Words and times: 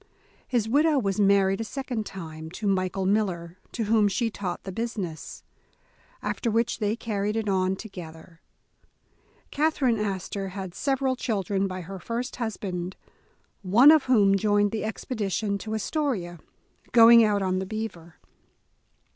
His 0.47 0.67
widow 0.67 0.97
was 0.97 1.19
married 1.19 1.61
a 1.61 1.63
second 1.63 2.07
time, 2.07 2.49
to 2.53 2.65
Michael 2.65 3.05
Miller, 3.05 3.59
to 3.73 3.83
whom 3.83 4.07
she 4.07 4.31
taught 4.31 4.63
the 4.63 4.71
business, 4.71 5.43
after 6.23 6.49
which 6.49 6.79
they 6.79 6.95
carried 6.95 7.35
it 7.35 7.47
on 7.47 7.75
together. 7.75 8.41
Catherine 9.51 9.99
Astor 9.99 10.49
had 10.57 10.73
several 10.73 11.15
children 11.15 11.67
by 11.67 11.81
her 11.81 11.99
first 11.99 12.37
husband, 12.37 12.95
one 13.61 13.91
of 13.91 14.05
whom 14.05 14.35
joined 14.37 14.71
the 14.71 14.83
expedtion 14.85 15.59
to 15.59 15.75
Astoria, 15.75 16.39
going 16.93 17.23
out 17.23 17.43
on 17.43 17.59
the 17.59 17.67
Beaver. 17.67 18.15